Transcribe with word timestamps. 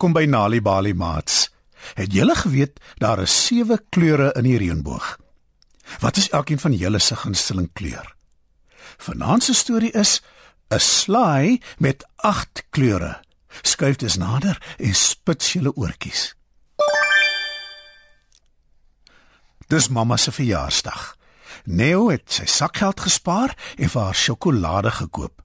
Welkom 0.00 0.16
by 0.16 0.30
Nali 0.32 0.62
Bali 0.64 0.94
Mats. 0.96 1.50
Het 1.92 2.12
julle 2.12 2.32
geweet 2.34 2.78
daar 2.96 3.20
is 3.20 3.34
sewe 3.46 3.76
kleure 3.92 4.30
in 4.32 4.46
die 4.48 4.56
reënboog? 4.56 5.18
Wat 6.00 6.16
is 6.16 6.30
elkeen 6.32 6.58
van 6.58 6.72
julle 6.72 6.98
se 7.04 7.18
gunsteling 7.20 7.68
kleur? 7.76 8.06
Vanaand 8.96 9.44
se 9.44 9.52
storie 9.54 9.90
is 9.92 10.22
'n 10.72 10.80
slaai 10.80 11.60
met 11.78 12.06
8 12.16 12.64
kleure. 12.70 13.20
Skuif 13.62 13.96
dus 13.96 14.16
nader 14.16 14.74
en 14.78 14.94
spits 14.94 15.52
julle 15.52 15.76
oortjies. 15.76 16.34
Dis 19.68 19.88
mamma 19.88 20.16
se 20.16 20.32
verjaarsdag. 20.32 21.16
Neo 21.64 22.08
het 22.08 22.32
sy 22.32 22.46
sakgeld 22.46 23.00
gespaar 23.00 23.52
en 23.76 23.88
vir 23.88 24.02
haar 24.02 24.14
sjokolade 24.14 24.90
gekoop. 24.90 25.42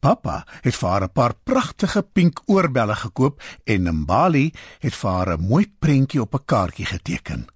Pappa 0.00 0.44
het 0.62 0.76
vir 0.76 0.88
haar 0.88 1.04
'n 1.04 1.12
paar 1.12 1.34
pragtige 1.34 2.02
pink 2.02 2.40
oorbelle 2.46 2.94
gekoop 2.94 3.42
en 3.64 3.94
Mbali 4.00 4.52
het 4.78 4.94
vir 4.94 5.10
haar 5.10 5.38
'n 5.38 5.46
mooi 5.48 5.66
prentjie 5.78 6.20
op 6.20 6.34
'n 6.34 6.44
kaartjie 6.44 6.86
geteken. 6.86 7.46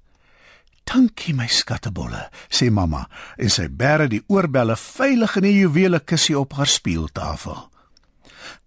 "Dankie 0.85 1.35
my 1.35 1.47
skattebolle," 1.47 2.31
sê 2.49 2.71
mamma 2.71 3.09
en 3.37 3.51
sy 3.51 3.69
bære 3.69 4.09
die 4.09 4.25
oorbelle 4.27 4.77
veilig 4.77 5.37
in 5.37 5.43
die 5.43 5.59
juwele 5.59 6.01
kussie 6.01 6.39
op 6.39 6.53
haar 6.53 6.67
speeltafel. 6.67 7.71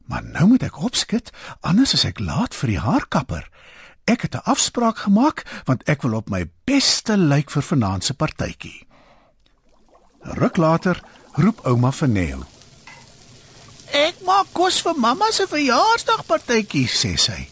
"Maar 0.05 0.23
nou 0.23 0.47
moet 0.47 0.63
ek 0.63 0.77
opskit, 0.77 1.31
anders 1.61 1.93
is 1.93 2.05
ek 2.05 2.19
laat 2.19 2.55
vir 2.55 2.67
die 2.67 2.79
haarkapper. 2.79 3.49
Ek 4.05 4.21
het 4.21 4.35
'n 4.35 4.43
afspraak 4.43 4.97
gemaak 4.97 5.63
want 5.65 5.83
ek 5.89 6.01
wil 6.01 6.13
op 6.13 6.29
my 6.29 6.49
beste 6.63 7.17
lyk 7.17 7.51
vir 7.51 7.61
vanaand 7.63 8.03
se 8.03 8.13
partytjie." 8.13 8.87
Ruk 10.21 10.57
later 10.57 11.03
roep 11.33 11.65
ouma 11.65 11.91
vir 11.91 12.07
Neo. 12.07 12.54
Ek 13.95 14.17
maak 14.27 14.49
kos 14.51 14.81
vir 14.83 14.97
mamma 14.99 15.29
se 15.31 15.45
verjaarsdagpartytjie, 15.47 16.87
sê 16.91 17.13
sy. 17.15 17.45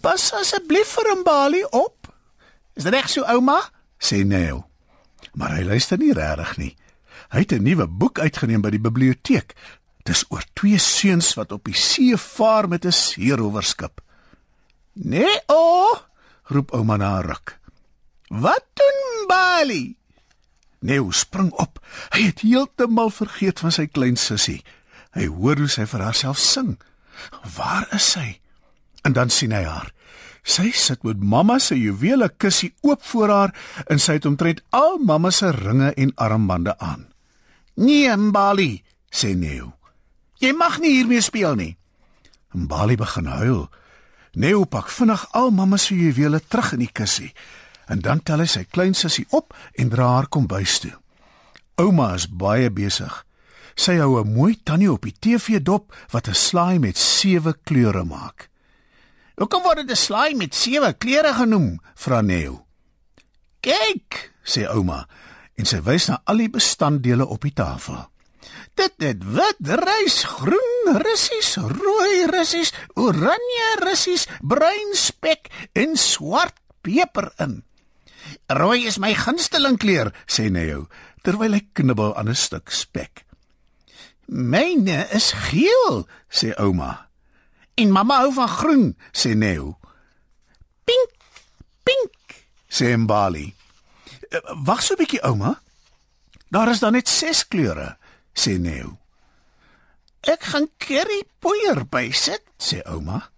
Pas 0.00 0.22
asseblief 0.38 0.94
vir 0.96 1.12
'n 1.12 1.24
balie 1.24 1.66
op. 1.72 2.08
Is 2.74 2.84
dit 2.84 2.92
reg 2.92 3.08
so, 3.08 3.22
ouma? 3.24 3.60
sê 4.00 4.24
Neo. 4.24 4.64
Maar 5.34 5.56
hy 5.56 5.62
luister 5.64 5.98
nie 5.98 6.12
regtig 6.12 6.56
nie. 6.56 6.76
Hy 7.28 7.38
het 7.44 7.52
'n 7.52 7.62
nuwe 7.62 7.86
boek 7.86 8.18
uitgeneem 8.18 8.62
by 8.62 8.70
die 8.70 8.80
biblioteek. 8.80 9.54
Dis 10.04 10.24
oor 10.28 10.44
twee 10.54 10.78
seuns 10.78 11.34
wat 11.34 11.52
op 11.52 11.64
die 11.64 11.74
see 11.74 12.16
vaar 12.16 12.68
met 12.68 12.84
'n 12.86 12.92
seerowerskip. 12.92 14.00
Nee, 14.94 15.40
o, 15.46 15.92
oh, 15.92 15.98
roep 16.44 16.72
ouma 16.72 16.96
na 16.96 17.20
ruk. 17.20 17.58
Wat 18.28 18.64
doen 18.74 19.26
Bali? 19.28 19.96
Neo 20.80 21.10
spring 21.10 21.52
op. 21.52 21.80
Hy 22.10 22.22
het 22.22 22.40
heeltemal 22.40 23.10
vergeet 23.10 23.60
van 23.60 23.72
sy 23.72 23.86
klein 23.86 24.16
sussie. 24.16 24.62
Hy 25.16 25.26
hoor 25.32 25.62
hoe 25.64 25.70
sy 25.72 25.86
vir 25.88 26.04
haarself 26.04 26.38
sing. 26.38 26.76
Waar 27.56 27.88
is 27.96 28.12
sy? 28.12 28.40
En 29.06 29.16
dan 29.16 29.32
sien 29.32 29.54
hy 29.56 29.64
haar. 29.64 29.92
Sy 30.46 30.70
sit 30.76 31.02
met 31.02 31.18
mamma 31.18 31.58
se 31.58 31.74
juwele 31.74 32.28
kussie 32.38 32.74
oop 32.86 33.02
voor 33.10 33.32
haar 33.32 33.54
en 33.90 33.98
sy 33.98 34.18
het 34.18 34.28
omtrent 34.28 34.62
al 34.70 35.00
mamma 35.02 35.32
se 35.34 35.50
ringe 35.50 35.90
en 35.94 36.12
armbande 36.14 36.78
aan. 36.78 37.06
"Nee, 37.74 38.16
Mbali," 38.16 38.82
sê 39.10 39.34
Neo. 39.36 39.74
"Jy 40.38 40.52
mag 40.52 40.78
nie 40.78 40.90
hiermee 40.90 41.20
speel 41.20 41.54
nie." 41.54 41.76
Mbali 42.52 42.96
begin 42.96 43.26
huil. 43.26 43.70
Neo 44.32 44.64
pak 44.64 44.88
vinnig 44.88 45.26
al 45.32 45.50
mamma 45.50 45.76
se 45.76 45.94
juwele 45.94 46.40
terug 46.48 46.72
in 46.72 46.78
die 46.78 46.92
kussie 46.92 47.32
en 47.86 48.00
dan 48.00 48.22
tel 48.22 48.38
hy 48.38 48.46
sy 48.46 48.64
klein 48.64 48.94
sussie 48.94 49.26
op 49.30 49.54
en 49.74 49.88
dra 49.88 50.06
haar 50.06 50.28
kombuis 50.28 50.78
toe. 50.78 50.94
Ouma 51.76 52.14
is 52.14 52.28
baie 52.28 52.70
besig. 52.70 53.25
Sy 53.76 53.98
hou 54.00 54.16
'n 54.18 54.32
mooi 54.32 54.56
tannie 54.64 54.90
op 54.90 55.04
die 55.04 55.12
TV 55.12 55.60
dop 55.60 55.92
wat 56.10 56.28
'n 56.28 56.34
slaai 56.34 56.78
met 56.78 56.96
sewe 56.96 57.52
kleure 57.64 58.04
maak. 58.04 58.48
"Hoekom 59.36 59.62
word 59.62 59.76
dit 59.76 59.90
'n 59.90 59.96
slaai 59.96 60.34
met 60.34 60.54
sewe 60.54 60.92
kleure 60.92 61.34
genoem?" 61.34 61.80
vra 61.94 62.20
Neo. 62.20 62.66
"Kyk," 63.60 64.32
sê 64.44 64.64
ouma 64.66 65.06
en 65.56 65.64
sy 65.64 65.80
wys 65.82 66.08
na 66.08 66.20
al 66.24 66.36
die 66.36 66.50
bestanddele 66.50 67.26
op 67.26 67.42
die 67.42 67.52
tafel. 67.52 68.08
Dit 68.74 68.94
het 68.98 69.24
wit 69.24 69.60
rys, 69.60 70.24
groen 70.24 70.98
russies, 71.00 71.56
rooi 71.56 72.26
russies, 72.28 72.72
oranje 72.94 73.68
russies, 73.80 74.26
bruin 74.40 74.94
spek 74.94 75.48
en 75.72 75.96
swart 75.96 76.54
peper 76.80 77.32
in. 77.38 77.64
Rooi 78.46 78.86
is 78.86 78.98
my 78.98 79.14
gunsteling 79.14 79.78
kleur, 79.78 80.12
sê 80.26 80.50
Neo 80.50 80.88
terwyl 81.22 81.52
hy 81.52 81.62
knibbel 81.72 82.14
aan 82.16 82.28
'n 82.28 82.34
stuk 82.34 82.70
spek. 82.70 83.25
Myne 84.26 85.06
is 85.14 85.30
geel, 85.32 86.06
sê 86.28 86.54
ouma. 86.58 87.08
En 87.78 87.92
mamma 87.92 88.20
hou 88.24 88.32
van 88.34 88.48
groen, 88.48 88.86
sê 89.12 89.34
Neo. 89.34 89.78
Pink, 90.84 91.12
pink, 91.86 92.46
sê 92.68 92.96
Mbali. 92.96 93.54
Eh, 94.30 94.42
wag 94.66 94.82
so 94.82 94.94
'n 94.94 94.98
bietjie 94.98 95.22
ouma. 95.22 95.62
Daar 96.50 96.70
is 96.70 96.80
dan 96.80 96.92
net 96.92 97.08
6 97.08 97.46
kleure, 97.48 97.98
sê 98.34 98.58
Neo. 98.58 98.98
Ek 100.26 100.42
gaan 100.42 100.68
curry 100.78 101.22
poeier 101.38 101.86
bysit, 101.86 102.42
sê 102.58 102.82
ouma. 102.86 103.30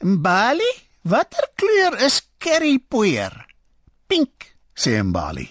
Mbali, 0.00 0.72
watter 1.02 1.48
kleur 1.56 1.96
is 2.04 2.20
curry 2.38 2.78
poeier? 2.78 3.46
Pink, 4.06 4.54
sê 4.74 5.02
Mbali. 5.02 5.48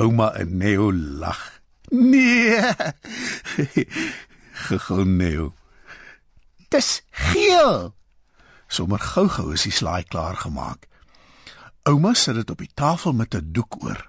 Ouma 0.00 0.32
en 0.38 0.56
Neo 0.56 0.92
lag. 0.92 1.61
Nee. 1.92 2.56
Gegon 4.66 5.16
Neo. 5.16 5.52
Dis 6.72 7.02
geel. 7.10 7.92
Sommer 8.72 9.02
gou-gou 9.12 9.52
is 9.52 9.66
die 9.68 9.74
slaai 9.76 10.06
klaar 10.08 10.38
gemaak. 10.40 10.88
Ouma 11.84 12.14
sit 12.16 12.38
dit 12.40 12.50
op 12.50 12.64
die 12.64 12.70
tafel 12.74 13.12
met 13.12 13.34
'n 13.36 13.52
doek 13.52 13.76
oor. 13.84 14.00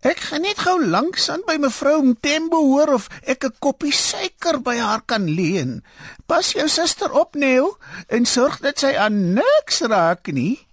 Ek 0.00 0.18
gaan 0.26 0.42
net 0.42 0.58
gou 0.58 0.80
langs 0.86 1.28
aan 1.30 1.42
by 1.46 1.56
mevrou 1.60 2.02
Mtembo 2.02 2.56
hoor 2.56 2.94
of 2.98 3.08
ek 3.22 3.44
'n 3.44 3.54
koppie 3.58 3.92
suiker 3.92 4.58
by 4.62 4.76
haar 4.76 5.02
kan 5.06 5.30
leen. 5.30 5.84
Pas 6.26 6.52
jou 6.52 6.68
suster 6.68 7.12
op, 7.12 7.34
Neo, 7.34 7.78
en 8.08 8.26
sorg 8.26 8.58
dat 8.58 8.78
sy 8.78 8.96
aan 8.96 9.34
niks 9.34 9.80
raak 9.80 10.32
nie. 10.32 10.66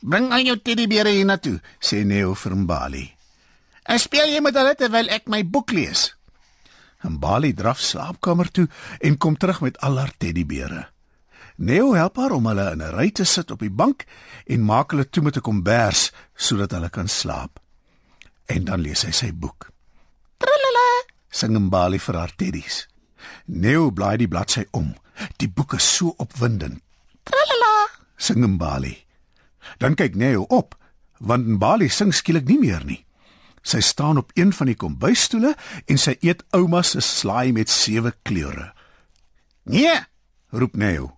Bring 0.00 0.32
aan 0.32 0.44
jou 0.44 0.58
teddybeere 0.58 1.08
hiernatoe, 1.08 1.60
sê 1.80 2.04
Neo 2.04 2.34
vir 2.34 2.56
Mbali. 2.56 3.17
En 3.88 4.00
speel 4.00 4.28
jy 4.28 4.40
met 4.44 4.56
hulle 4.58 4.74
terwyl 4.76 5.08
ek 5.14 5.30
my 5.32 5.40
boek 5.48 5.72
lees. 5.72 6.10
En 7.06 7.16
Bali 7.22 7.54
draf 7.56 7.80
slaapkamer 7.80 8.50
toe 8.52 8.66
en 9.00 9.16
kom 9.16 9.36
terug 9.40 9.62
met 9.64 9.78
al 9.86 9.96
haar 10.02 10.12
teddybeere. 10.18 10.88
Neo 11.58 11.94
help 11.96 12.18
haar 12.20 12.34
om 12.36 12.46
hulle 12.46 12.66
in 12.74 12.82
'n 12.82 12.94
ry 12.94 13.10
te 13.10 13.24
sit 13.24 13.50
op 13.50 13.60
die 13.64 13.70
bank 13.70 14.04
en 14.46 14.64
maak 14.64 14.90
hulle 14.90 15.08
toe 15.08 15.22
met 15.22 15.36
'n 15.36 15.40
kombers 15.40 16.12
sodat 16.34 16.70
hulle 16.70 16.90
kan 16.90 17.08
slaap. 17.08 17.60
En 18.46 18.64
dan 18.64 18.80
lees 18.80 19.02
hy 19.02 19.10
sy 19.10 19.32
boek. 19.32 19.70
Tralala, 20.36 21.04
sing 21.30 21.58
Mbali 21.58 21.98
vir 21.98 22.14
haar 22.14 22.34
teddies. 22.36 22.88
Neo 23.46 23.90
blaai 23.90 24.16
die 24.16 24.28
bladsy 24.28 24.64
om. 24.70 24.94
Die 25.36 25.48
boek 25.48 25.72
is 25.72 25.96
so 25.96 26.14
opwindend. 26.16 26.82
Tralala, 27.22 27.88
sing 28.16 28.46
Mbali. 28.46 29.06
Dan 29.78 29.94
kyk 29.94 30.14
Neo 30.14 30.42
op, 30.48 30.76
want 31.18 31.46
Mbali 31.46 31.88
sing 31.88 32.14
skielik 32.14 32.46
nie 32.46 32.58
meer 32.58 32.84
nie. 32.84 33.07
Sy 33.62 33.80
staan 33.80 34.18
op 34.18 34.30
een 34.34 34.52
van 34.52 34.66
die 34.66 34.76
kombuisstoele 34.76 35.54
en 35.86 35.98
sy 35.98 36.16
eet 36.20 36.44
ouma 36.56 36.82
se 36.82 37.00
slaai 37.00 37.52
met 37.52 37.70
sewe 37.70 38.14
kleure. 38.22 38.72
"Nee!" 39.64 40.00
roep 40.50 40.76
Neo. 40.76 41.16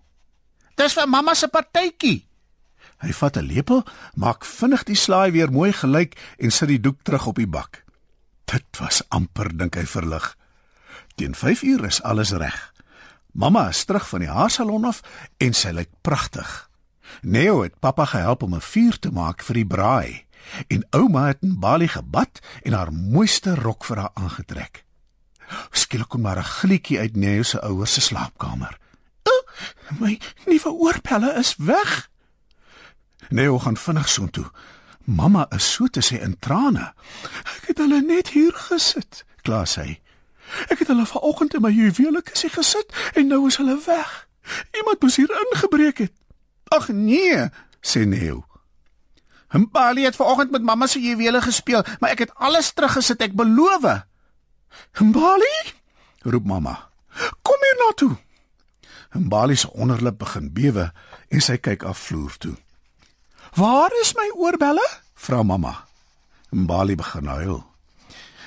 "Dis 0.75 0.93
vir 0.93 1.09
mamma 1.09 1.33
se 1.33 1.47
partytjie." 1.47 2.27
Hy 3.01 3.13
vat 3.13 3.37
'n 3.37 3.45
lepel, 3.45 3.83
maak 4.15 4.45
vinnig 4.45 4.83
die 4.83 4.95
slaai 4.95 5.31
weer 5.31 5.51
mooi 5.51 5.73
gelyk 5.73 6.19
en 6.37 6.51
sit 6.51 6.67
die 6.67 6.79
doek 6.79 7.01
terug 7.03 7.27
op 7.27 7.35
die 7.35 7.47
bak. 7.47 7.83
Dit 8.45 8.77
was 8.79 9.01
amper 9.09 9.57
dink 9.57 9.75
hy 9.75 9.85
verlig. 9.85 10.37
Teen 11.15 11.35
5 11.35 11.61
uur 11.61 11.85
is 11.85 12.01
alles 12.01 12.31
reg. 12.31 12.73
Mamma 13.31 13.69
is 13.69 13.85
terug 13.85 14.09
van 14.09 14.19
die 14.19 14.29
haarsalon 14.29 14.85
af 14.85 15.01
en 15.37 15.53
sy 15.53 15.71
lyk 15.71 15.89
pragtig. 16.01 16.69
Neo 17.21 17.61
het 17.61 17.79
pappa 17.79 18.05
gehelp 18.05 18.43
om 18.43 18.55
'n 18.55 18.61
vuur 18.61 18.99
te 18.99 19.11
maak 19.11 19.43
vir 19.43 19.53
die 19.53 19.65
braai 19.65 20.25
en 20.67 20.85
ouma 20.89 21.27
het 21.27 21.37
in 21.41 21.59
Bali 21.59 21.87
gebad 21.87 22.39
en 22.63 22.73
haar 22.73 22.93
mooiste 22.93 23.55
rok 23.55 23.85
vir 23.85 23.97
haar 23.97 24.11
aangetrek. 24.13 24.83
Skielik 25.71 26.09
kom 26.09 26.21
maar 26.21 26.37
'n 26.37 26.43
glietjie 26.43 26.99
uit 26.99 27.15
Neo 27.15 27.43
se 27.43 27.61
ouers 27.61 27.93
se 27.93 28.01
slaapkamer. 28.01 28.77
"O, 29.23 29.43
my 29.99 30.19
nuwe 30.45 30.71
oorpelle 30.71 31.33
is 31.33 31.55
weg." 31.57 32.09
Neo 33.29 33.59
gaan 33.59 33.77
vinnig 33.77 34.09
soontoe. 34.09 34.51
Mamma 35.03 35.45
is 35.49 35.71
so 35.73 35.87
te 35.87 36.01
sê 36.03 36.21
in 36.21 36.39
trane. 36.39 36.93
"Ek 37.43 37.63
het 37.67 37.77
hulle 37.77 38.01
net 38.01 38.27
hier 38.27 38.53
gesit," 38.53 39.25
kla 39.41 39.65
sy. 39.65 39.99
"Ek 40.67 40.79
het 40.79 40.87
hulle 40.87 41.05
vanoggend 41.05 41.53
in 41.53 41.61
my 41.61 41.71
juwelekissie 41.71 42.49
gesit 42.49 43.11
en 43.13 43.27
nou 43.27 43.47
is 43.47 43.57
hulle 43.57 43.81
weg. 43.85 44.27
Iemand 44.71 45.01
moes 45.01 45.15
hier 45.15 45.47
ingebreek 45.51 45.97
het." 45.97 46.13
"Ag 46.67 46.87
nee," 46.87 47.49
sê 47.81 48.05
Neo. 48.05 48.45
Mbali 49.51 50.03
het 50.03 50.15
vanoggend 50.15 50.51
met 50.51 50.61
mamma 50.61 50.87
se 50.87 50.99
juwele 50.99 51.41
gespeel, 51.41 51.83
maar 51.99 52.09
ek 52.09 52.19
het 52.19 52.35
alles 52.35 52.71
teruggesit, 52.71 53.21
ek 53.21 53.35
beloof. 53.35 54.03
Mbali? 54.99 55.55
roep 56.23 56.45
mamma. 56.45 56.89
Kom 57.41 57.59
hier 57.59 57.77
na 57.79 57.93
toe. 57.95 58.15
Mbali 59.11 59.55
se 59.55 59.71
onderlip 59.73 60.17
begin 60.17 60.51
bewe 60.53 60.91
en 61.27 61.41
sy 61.43 61.57
kyk 61.57 61.83
af 61.83 61.99
vloer 61.99 62.37
toe. 62.37 62.55
"Waar 63.55 63.91
is 64.01 64.13
my 64.15 64.31
oorbelle?" 64.35 64.87
vra 65.13 65.43
mamma. 65.43 65.87
Mbali 66.49 66.95
begin 66.95 67.25
huil. 67.25 67.65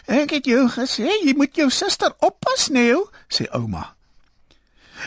"Ek 0.07 0.31
het 0.31 0.45
jou 0.45 0.69
gesê 0.69 1.09
jy 1.25 1.35
moet 1.37 1.57
jou 1.57 1.71
suster 1.71 2.15
oppas, 2.19 2.69
Neo," 2.69 3.11
sê 3.29 3.45
ouma. 3.51 3.95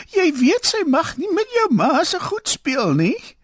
"Jy 0.06 0.32
weet 0.34 0.66
sy 0.66 0.82
mag 0.86 1.16
nie 1.16 1.32
met 1.32 1.46
jou 1.50 1.74
ma 1.74 2.04
se 2.04 2.20
goed 2.20 2.48
speel 2.48 2.92
nie." 2.92 3.36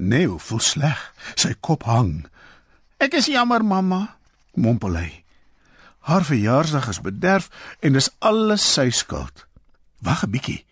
Neo 0.00 0.38
voel 0.38 0.60
sleg. 0.60 0.98
Sy 1.34 1.54
kop 1.60 1.84
hang. 1.84 2.26
"Ek 2.98 3.14
is 3.14 3.26
jammer, 3.26 3.64
mamma," 3.64 4.16
mompel 4.54 4.96
hy. 4.96 5.24
Haar 6.00 6.24
verjaarsdag 6.24 6.88
is 6.88 7.00
bederf 7.00 7.50
en 7.80 7.92
dis 7.92 8.08
alles 8.18 8.64
sy 8.64 8.90
skuld. 8.90 9.46
Wag 10.00 10.24
'n 10.24 10.30
bietjie. 10.30 10.64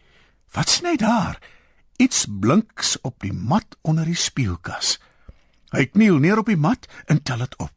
Wat 0.52 0.69
sny 0.69 0.96
daar? 0.96 1.38
Iets 1.96 2.26
blinks 2.28 2.96
op 3.02 3.20
die 3.20 3.32
mat 3.32 3.76
onder 3.82 4.04
die 4.04 4.16
spieelkas. 4.16 4.98
Hy 5.70 5.84
kniel 5.86 6.19
neer 6.19 6.38
op 6.38 6.46
die 6.46 6.56
mat 6.56 6.86
en 7.06 7.22
tel 7.22 7.38
dit 7.38 7.56
op. 7.56 7.72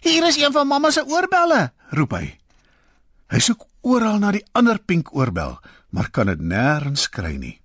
"Hier 0.00 0.26
is 0.26 0.36
een 0.36 0.52
van 0.52 0.66
mamma 0.66 0.90
se 0.90 1.04
oorbelle," 1.06 1.72
roep 1.90 2.10
hy. 2.10 2.38
Hy 3.28 3.38
soek 3.38 3.66
oral 3.80 4.18
na 4.18 4.30
die 4.30 4.44
ander 4.52 4.78
pink 4.78 5.14
oorbel, 5.14 5.60
maar 5.90 6.10
kan 6.10 6.26
dit 6.26 6.40
nêrens 6.40 7.08
kry 7.10 7.36
nie. 7.36 7.59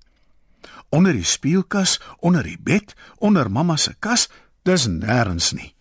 Onder 0.90 1.14
die 1.14 1.26
spieelkas, 1.26 2.00
onder 2.20 2.44
die 2.44 2.60
bed, 2.60 2.96
onder 3.18 3.52
mamma 3.52 3.76
se 3.78 3.96
kas, 4.00 4.30
dis 4.64 4.88
nêrens 4.88 5.52
nie. 5.54 5.76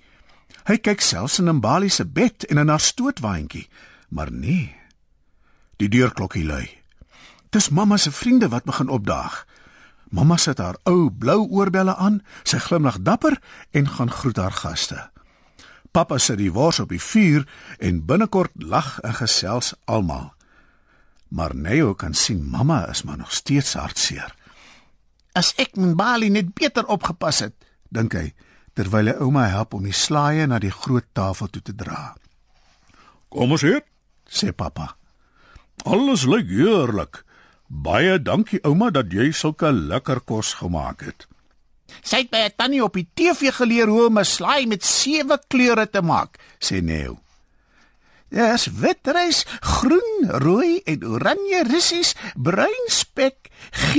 Hy 0.64 0.78
kyk 0.80 1.02
selfs 1.04 1.38
in 1.42 1.50
Mbali 1.58 1.90
se 1.92 2.06
bed 2.06 2.46
en 2.48 2.58
in 2.62 2.72
haar 2.72 2.80
stootwaandjie, 2.80 3.68
maar 4.08 4.32
nee. 4.32 4.72
Die 5.76 5.88
deurklokkie 5.88 6.44
lui. 6.44 6.68
Dis 7.52 7.68
mamma 7.68 7.96
se 7.96 8.10
vriende 8.10 8.48
wat 8.48 8.64
begin 8.64 8.88
opdaag. 8.88 9.44
Mamma 10.14 10.36
sit 10.36 10.58
haar 10.58 10.78
ou 10.88 11.10
blou 11.10 11.44
oorbelle 11.50 11.96
aan, 11.96 12.22
sy 12.46 12.58
glimlag 12.62 13.00
dapper 13.02 13.36
en 13.70 13.88
gaan 13.88 14.10
groet 14.10 14.38
haar 14.40 14.54
gaste. 14.54 15.10
Pappa 15.94 16.18
sit 16.18 16.40
die 16.40 16.52
wors 16.52 16.80
op 16.82 16.90
die 16.90 17.02
vuur 17.02 17.44
en 17.78 18.00
binnekort 18.06 18.54
lag 18.58 18.96
en 19.06 19.14
gesels 19.14 19.74
almal. 19.84 20.32
Maar 21.28 21.54
Neo 21.54 21.94
kan 21.94 22.14
sien 22.14 22.42
mamma 22.50 22.86
is 22.90 23.02
maar 23.02 23.18
nog 23.18 23.32
steeds 23.32 23.74
hartseer. 23.74 24.34
As 25.34 25.50
ek 25.58 25.74
Mbali 25.74 26.30
net 26.30 26.54
beter 26.54 26.86
opgepas 26.86 27.42
het, 27.42 27.54
dink 27.90 28.14
hy 28.14 28.30
terwyl 28.74 29.10
hy 29.10 29.14
ouma 29.22 29.48
help 29.50 29.74
om 29.74 29.86
die 29.86 29.94
slaaie 29.94 30.46
na 30.50 30.60
die 30.62 30.72
groot 30.74 31.06
tafel 31.14 31.50
toe 31.50 31.62
te 31.62 31.74
dra. 31.74 32.14
"Kom 33.30 33.52
ons 33.54 33.62
eet," 33.62 33.86
sê 34.26 34.54
pappa. 34.54 34.96
"Alles 35.84 36.24
lyk 36.26 36.46
heerlik. 36.46 37.24
Baie 37.68 38.18
dankie 38.18 38.62
ouma 38.62 38.90
dat 38.90 39.12
jy 39.12 39.32
sulke 39.32 39.72
lekker 39.72 40.20
kos 40.20 40.54
gemaak 40.54 41.02
het." 41.02 41.26
"Sy 42.02 42.16
het 42.16 42.30
by 42.30 42.46
'n 42.46 42.54
tannie 42.56 42.84
op 42.84 42.94
die 42.94 43.08
TV 43.14 43.50
geleer 43.50 43.88
hoe 43.88 44.06
om 44.06 44.18
'n 44.18 44.24
slaai 44.24 44.66
met 44.66 44.84
sewe 44.84 45.38
kleure 45.48 45.90
te 45.90 46.02
maak," 46.02 46.38
sê 46.58 46.82
Neo. 46.82 47.24
Daar's 48.34 48.66
wit 48.66 49.06
rys, 49.06 49.44
groen, 49.60 50.26
rooi 50.42 50.80
en 50.84 51.04
oranje 51.06 51.62
rissies, 51.68 52.14
bruin 52.34 52.86
spek, 52.90 53.50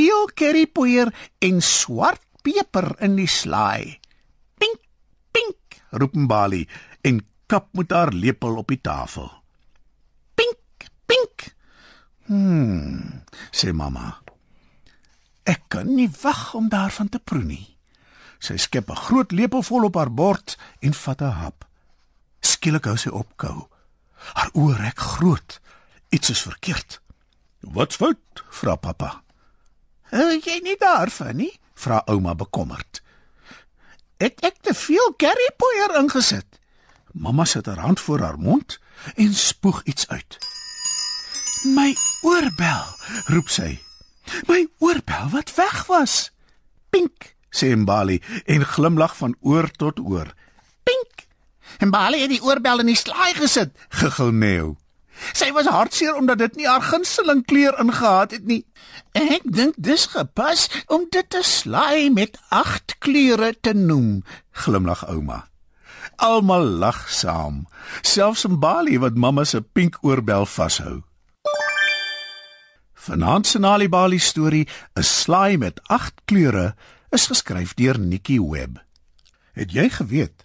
geel 0.06 0.30
currypoeier 0.38 1.10
en 1.42 1.62
swart 1.62 2.22
peper 2.46 2.94
in 3.02 3.18
die 3.18 3.30
slaai 3.30 3.98
roep 5.96 6.16
Mbali 6.16 6.68
en 7.02 7.22
kap 7.46 7.72
met 7.78 7.92
haar 7.92 8.14
lepel 8.14 8.58
op 8.58 8.68
die 8.68 8.82
tafel. 8.82 9.30
Pink, 10.36 10.90
pink. 11.06 11.50
Hmm, 12.26 13.24
sê 13.52 13.72
mamma. 13.74 14.20
Ek 15.46 15.68
kan 15.70 15.92
nie 15.94 16.10
wag 16.24 16.54
om 16.58 16.70
daarvan 16.70 17.10
te 17.10 17.22
proe 17.22 17.44
nie. 17.46 17.78
Sy 18.40 18.58
skep 18.58 18.90
'n 18.90 19.04
groot 19.08 19.32
lepel 19.32 19.62
vol 19.62 19.86
op 19.86 19.96
haar 19.96 20.12
bord 20.12 20.58
en 20.82 20.94
vat 20.94 21.22
'n 21.22 21.38
hap. 21.42 21.68
Skielik 22.42 22.86
hou 22.86 22.98
sy 22.98 23.10
opkou. 23.10 23.70
Haar 24.34 24.50
oë 24.54 24.76
rek 24.78 24.98
groot. 24.98 25.62
Iets 26.10 26.30
is 26.30 26.42
verkeerd. 26.42 27.02
"Wat's 27.62 27.96
fout?" 27.96 28.44
vra 28.50 28.76
pappa. 28.76 29.25
"Hou 30.12 30.40
jy 30.40 30.60
nie 30.64 30.78
daarvan 30.80 31.36
nie?" 31.36 31.60
vra 31.74 32.02
ouma 32.06 32.36
bekommerd. 32.36 33.02
Het 34.18 34.40
ek 34.48 34.56
te 34.62 34.74
veel 34.74 35.14
currypoeier 35.20 35.96
ingesit? 36.00 36.60
Mamma 37.12 37.46
sit 37.46 37.66
haar 37.66 37.80
hand 37.80 38.00
voor 38.00 38.20
haar 38.20 38.40
mond 38.40 38.80
en 39.16 39.34
spoeg 39.34 39.82
iets 39.84 40.08
uit. 40.08 40.38
My 41.66 41.96
oorbel, 42.22 42.86
roep 43.26 43.50
sy. 43.50 43.80
My 44.48 44.68
oorbel 44.80 45.30
wat 45.34 45.54
weg 45.56 45.86
was. 45.86 46.32
Pink, 46.90 47.36
sê 47.50 47.76
Mbali 47.76 48.22
en 48.46 48.66
glimlag 48.66 49.16
van 49.18 49.36
oor 49.42 49.70
tot 49.72 50.00
oor. 50.00 50.34
Pink. 50.84 51.28
Mbali 51.80 52.22
het 52.22 52.30
die 52.30 52.44
oorbel 52.44 52.84
in 52.86 52.92
die 52.94 53.00
slaai 53.00 53.34
gesit, 53.36 53.76
gegil 53.90 54.32
Neo. 54.32 54.76
Sy 55.34 55.52
was 55.56 55.70
hartseer 55.72 56.16
omdat 56.16 56.38
dit 56.38 56.56
nie 56.56 56.68
haar 56.68 56.84
gunsteling 56.84 57.46
kleur 57.46 57.80
ingehaat 57.80 58.32
het 58.32 58.46
nie. 58.46 58.66
Ek 59.16 59.44
dink 59.44 59.76
dis 59.78 60.06
gepas 60.12 60.68
om 60.92 61.08
dit 61.12 61.30
te 61.30 61.44
slaai 61.44 62.10
met 62.12 62.38
agt 62.50 62.98
kleure 63.00 63.54
te 63.62 63.74
noem, 63.74 64.24
glimlag 64.52 65.06
ouma. 65.08 65.46
Almal 66.16 66.68
lag 66.80 67.10
saam, 67.12 67.66
selfs 68.02 68.46
Mbali 68.48 69.00
wat 69.00 69.18
mamma 69.20 69.44
se 69.44 69.62
pink 69.62 69.98
oorbel 70.02 70.46
vashou. 70.46 71.04
Vanaand 73.06 73.48
se 73.48 73.60
Nali 73.60 73.90
Bali 73.90 74.20
storie, 74.20 74.68
'n 74.96 75.04
slaai 75.04 75.58
met 75.58 75.80
agt 75.88 76.22
kleure, 76.26 76.76
is 77.12 77.28
geskryf 77.28 77.74
deur 77.74 78.00
Nikki 78.00 78.42
Webb. 78.42 78.82
Het 79.54 79.72
jy 79.72 79.90
geweet 79.90 80.45